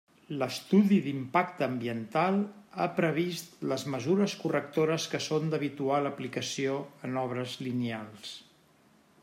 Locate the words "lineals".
7.69-8.37